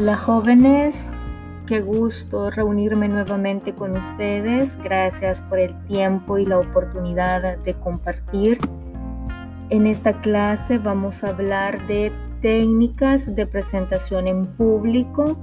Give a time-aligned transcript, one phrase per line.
[0.00, 1.08] Hola jóvenes,
[1.66, 4.78] qué gusto reunirme nuevamente con ustedes.
[4.80, 8.60] Gracias por el tiempo y la oportunidad de compartir.
[9.70, 15.36] En esta clase vamos a hablar de técnicas de presentación en público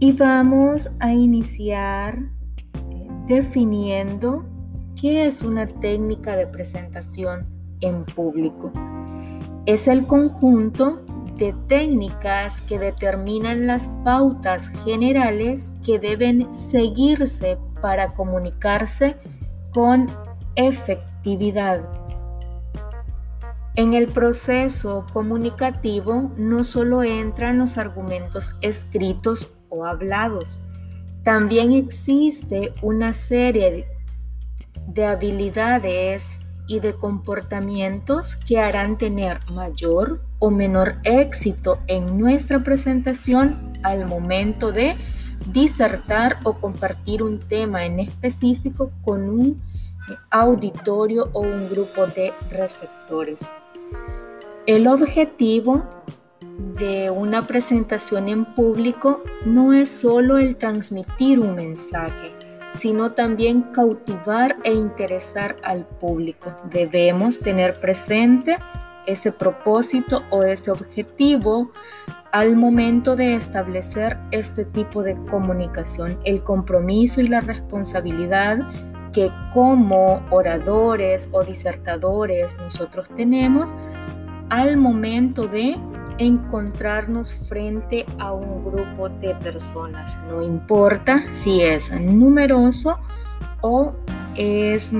[0.00, 2.18] y vamos a iniciar
[2.90, 4.44] eh, definiendo
[5.00, 7.46] qué es una técnica de presentación
[7.80, 8.72] en público.
[9.66, 11.05] Es el conjunto
[11.36, 19.16] de técnicas que determinan las pautas generales que deben seguirse para comunicarse
[19.72, 20.06] con
[20.54, 21.86] efectividad.
[23.74, 30.62] En el proceso comunicativo no solo entran los argumentos escritos o hablados,
[31.24, 33.86] también existe una serie
[34.86, 43.72] de habilidades y de comportamientos que harán tener mayor o menor éxito en nuestra presentación
[43.82, 44.96] al momento de
[45.52, 49.60] disertar o compartir un tema en específico con un
[50.30, 53.40] auditorio o un grupo de receptores.
[54.66, 55.84] El objetivo
[56.78, 62.32] de una presentación en público no es solo el transmitir un mensaje,
[62.78, 66.54] sino también cautivar e interesar al público.
[66.70, 68.58] Debemos tener presente
[69.06, 71.70] ese propósito o ese objetivo
[72.32, 78.58] al momento de establecer este tipo de comunicación, el compromiso y la responsabilidad
[79.12, 83.72] que como oradores o disertadores nosotros tenemos
[84.50, 85.76] al momento de
[86.18, 90.18] encontrarnos frente a un grupo de personas.
[90.28, 92.98] No importa si es numeroso
[93.60, 93.92] o
[94.34, 94.94] es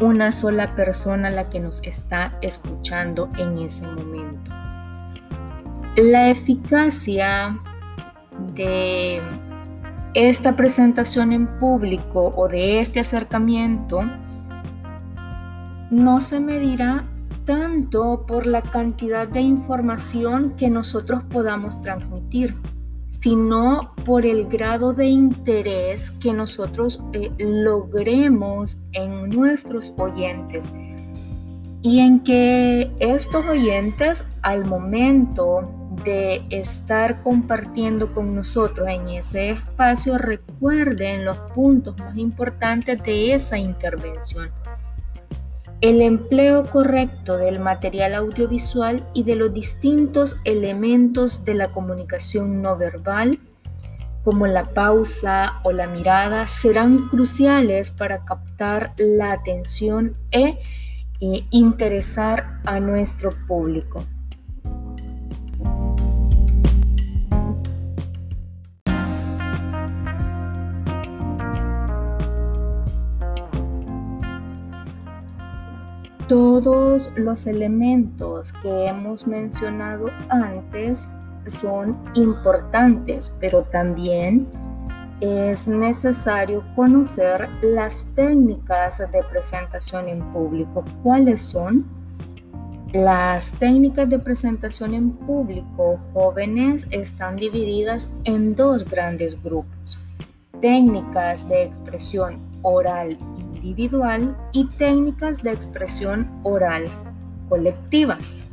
[0.00, 4.50] una sola persona la que nos está escuchando en ese momento.
[5.96, 7.56] La eficacia
[8.54, 9.20] de
[10.14, 14.02] esta presentación en público o de este acercamiento
[15.90, 17.04] no se medirá
[17.46, 22.54] tanto por la cantidad de información que nosotros podamos transmitir,
[23.08, 30.70] sino por el grado de interés que nosotros eh, logremos en nuestros oyentes
[31.82, 35.70] y en que estos oyentes al momento
[36.04, 43.56] de estar compartiendo con nosotros en ese espacio recuerden los puntos más importantes de esa
[43.56, 44.50] intervención.
[45.86, 52.76] El empleo correcto del material audiovisual y de los distintos elementos de la comunicación no
[52.76, 53.38] verbal,
[54.24, 60.58] como la pausa o la mirada, serán cruciales para captar la atención e,
[61.20, 64.04] e interesar a nuestro público.
[76.28, 81.08] Todos los elementos que hemos mencionado antes
[81.46, 84.48] son importantes, pero también
[85.20, 90.84] es necesario conocer las técnicas de presentación en público.
[91.04, 91.86] ¿Cuáles son?
[92.92, 100.00] Las técnicas de presentación en público jóvenes están divididas en dos grandes grupos.
[100.60, 103.16] Técnicas de expresión oral
[103.56, 106.84] individual y técnicas de expresión oral
[107.48, 108.46] colectivas.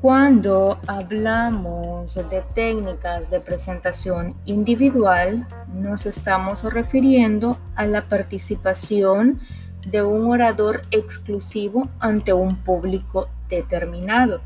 [0.00, 9.40] Cuando hablamos de técnicas de presentación individual, nos estamos refiriendo a la participación
[9.86, 14.40] de un orador exclusivo ante un público determinado.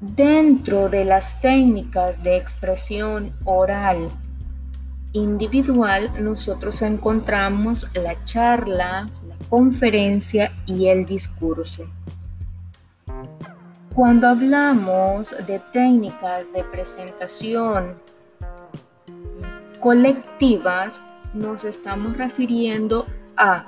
[0.00, 4.10] Dentro de las técnicas de expresión oral
[5.12, 11.84] individual, nosotros encontramos la charla, la conferencia y el discurso.
[13.94, 17.96] Cuando hablamos de técnicas de presentación
[19.80, 20.98] colectivas,
[21.34, 23.04] nos estamos refiriendo
[23.36, 23.66] a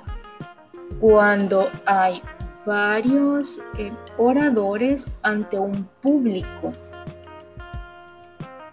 [0.99, 2.23] cuando hay
[2.65, 6.71] varios eh, oradores ante un público.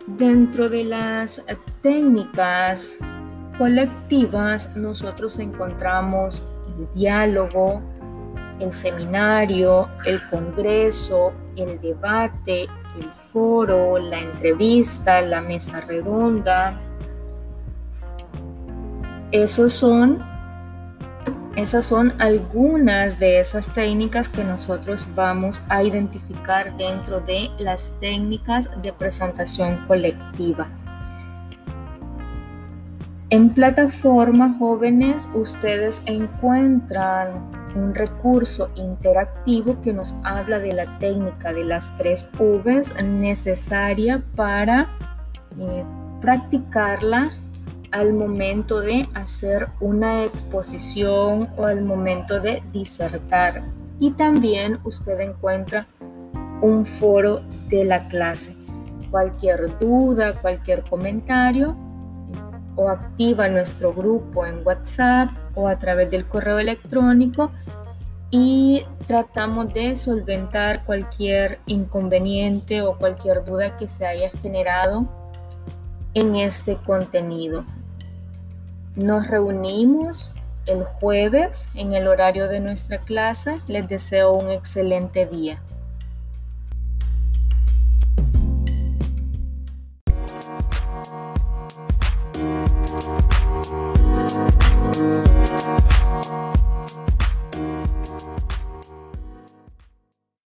[0.07, 1.45] Dentro de las
[1.83, 2.97] técnicas
[3.59, 6.43] colectivas nosotros encontramos
[6.79, 7.81] el diálogo,
[8.59, 12.65] el seminario, el congreso, el debate,
[12.99, 16.81] el foro, la entrevista, la mesa redonda.
[19.31, 20.30] Esos son
[21.57, 28.71] Esas son algunas de esas técnicas que nosotros vamos a identificar dentro de las técnicas
[28.83, 30.69] de presentación colectiva.
[33.31, 37.29] En plataforma jóvenes ustedes encuentran
[37.77, 44.89] un recurso interactivo que nos habla de la técnica de las tres Vs necesaria para
[45.59, 45.85] eh,
[46.21, 47.31] practicarla
[47.93, 53.63] al momento de hacer una exposición o al momento de disertar.
[53.99, 55.87] Y también usted encuentra
[56.63, 58.55] un foro de la clase.
[59.11, 61.77] Cualquier duda, cualquier comentario,
[62.77, 67.51] o activa nuestro grupo en WhatsApp o a través del correo electrónico
[68.31, 75.07] y tratamos de solventar cualquier inconveniente o cualquier duda que se haya generado
[76.15, 77.65] en este contenido.
[79.01, 80.35] Nos reunimos
[80.67, 83.59] el jueves en el horario de nuestra clase.
[83.67, 85.63] Les deseo un excelente día.